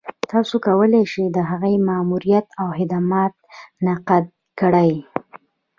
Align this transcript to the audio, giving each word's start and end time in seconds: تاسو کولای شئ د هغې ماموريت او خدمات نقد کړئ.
تاسو 0.31 0.55
کولای 0.67 1.03
شئ 1.11 1.25
د 1.31 1.37
هغې 1.49 1.75
ماموريت 1.89 2.47
او 2.61 2.67
خدمات 2.77 3.33
نقد 3.85 4.25
کړئ. 4.59 4.93